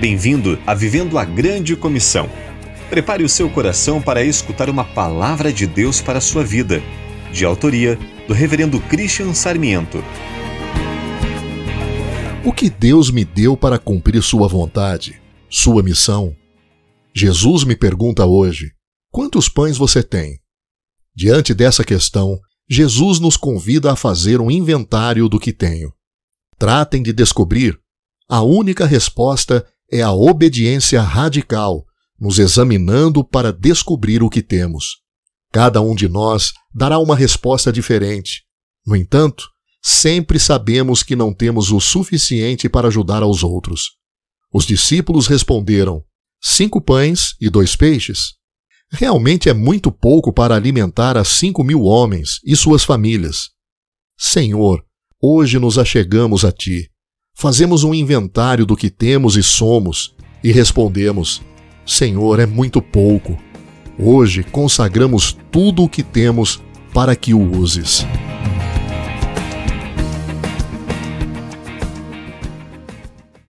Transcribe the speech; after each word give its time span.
Bem-vindo 0.00 0.58
a 0.66 0.72
Vivendo 0.72 1.18
a 1.18 1.26
Grande 1.26 1.76
Comissão. 1.76 2.26
Prepare 2.88 3.22
o 3.22 3.28
seu 3.28 3.50
coração 3.50 4.00
para 4.00 4.24
escutar 4.24 4.70
uma 4.70 4.82
palavra 4.82 5.52
de 5.52 5.66
Deus 5.66 6.00
para 6.00 6.16
a 6.16 6.22
sua 6.22 6.42
vida, 6.42 6.82
de 7.30 7.44
autoria 7.44 7.98
do 8.26 8.32
Reverendo 8.32 8.80
Christian 8.80 9.34
Sarmiento. 9.34 9.98
O 12.42 12.50
que 12.50 12.70
Deus 12.70 13.10
me 13.10 13.26
deu 13.26 13.58
para 13.58 13.78
cumprir 13.78 14.22
Sua 14.22 14.48
vontade, 14.48 15.20
Sua 15.50 15.82
missão? 15.82 16.34
Jesus 17.14 17.62
me 17.64 17.76
pergunta 17.76 18.24
hoje: 18.24 18.72
quantos 19.12 19.50
pães 19.50 19.76
você 19.76 20.02
tem? 20.02 20.40
Diante 21.14 21.52
dessa 21.52 21.84
questão, 21.84 22.40
Jesus 22.66 23.20
nos 23.20 23.36
convida 23.36 23.92
a 23.92 23.96
fazer 23.96 24.40
um 24.40 24.50
inventário 24.50 25.28
do 25.28 25.38
que 25.38 25.52
tenho. 25.52 25.92
Tratem 26.58 27.02
de 27.02 27.12
descobrir. 27.12 27.78
A 28.26 28.42
única 28.42 28.86
resposta 28.86 29.66
é 29.90 30.02
a 30.02 30.12
obediência 30.12 31.02
radical, 31.02 31.84
nos 32.18 32.38
examinando 32.38 33.24
para 33.24 33.52
descobrir 33.52 34.22
o 34.22 34.30
que 34.30 34.42
temos. 34.42 35.00
Cada 35.52 35.80
um 35.80 35.94
de 35.94 36.08
nós 36.08 36.52
dará 36.72 36.98
uma 36.98 37.16
resposta 37.16 37.72
diferente. 37.72 38.44
No 38.86 38.94
entanto, 38.94 39.48
sempre 39.82 40.38
sabemos 40.38 41.02
que 41.02 41.16
não 41.16 41.34
temos 41.34 41.72
o 41.72 41.80
suficiente 41.80 42.68
para 42.68 42.88
ajudar 42.88 43.22
aos 43.22 43.42
outros. 43.42 43.96
Os 44.52 44.64
discípulos 44.64 45.26
responderam: 45.26 46.04
Cinco 46.40 46.80
pães 46.80 47.34
e 47.40 47.50
dois 47.50 47.74
peixes. 47.74 48.34
Realmente 48.92 49.48
é 49.48 49.54
muito 49.54 49.90
pouco 49.90 50.32
para 50.32 50.54
alimentar 50.54 51.16
a 51.16 51.24
cinco 51.24 51.64
mil 51.64 51.82
homens 51.82 52.40
e 52.44 52.54
suas 52.56 52.84
famílias. 52.84 53.50
Senhor, 54.18 54.84
hoje 55.20 55.58
nos 55.58 55.78
achegamos 55.78 56.44
a 56.44 56.52
Ti 56.52 56.89
fazemos 57.40 57.84
um 57.84 57.94
inventário 57.94 58.66
do 58.66 58.76
que 58.76 58.90
temos 58.90 59.34
e 59.34 59.42
somos 59.42 60.14
e 60.44 60.52
respondemos: 60.52 61.40
Senhor, 61.86 62.38
é 62.38 62.44
muito 62.44 62.82
pouco. 62.82 63.34
Hoje 63.98 64.42
consagramos 64.42 65.38
tudo 65.50 65.84
o 65.84 65.88
que 65.88 66.02
temos 66.02 66.62
para 66.92 67.16
que 67.16 67.32
o 67.32 67.40
uses. 67.40 68.06